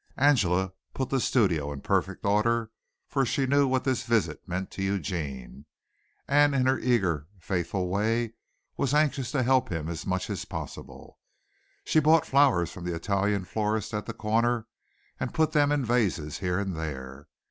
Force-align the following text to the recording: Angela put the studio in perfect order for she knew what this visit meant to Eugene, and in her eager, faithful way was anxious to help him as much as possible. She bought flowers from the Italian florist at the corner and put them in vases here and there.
Angela 0.17 0.73
put 0.95 1.11
the 1.11 1.19
studio 1.19 1.71
in 1.71 1.81
perfect 1.81 2.25
order 2.25 2.71
for 3.07 3.23
she 3.23 3.45
knew 3.45 3.67
what 3.67 3.83
this 3.83 4.01
visit 4.01 4.41
meant 4.47 4.71
to 4.71 4.81
Eugene, 4.81 5.67
and 6.27 6.55
in 6.55 6.65
her 6.65 6.79
eager, 6.79 7.27
faithful 7.39 7.87
way 7.87 8.33
was 8.77 8.95
anxious 8.95 9.29
to 9.31 9.43
help 9.43 9.69
him 9.69 9.87
as 9.87 10.07
much 10.07 10.27
as 10.31 10.43
possible. 10.43 11.19
She 11.85 11.99
bought 11.99 12.25
flowers 12.25 12.71
from 12.71 12.83
the 12.83 12.95
Italian 12.95 13.45
florist 13.45 13.93
at 13.93 14.07
the 14.07 14.13
corner 14.13 14.65
and 15.19 15.35
put 15.35 15.51
them 15.51 15.71
in 15.71 15.85
vases 15.85 16.39
here 16.39 16.57
and 16.57 16.75
there. 16.75 17.27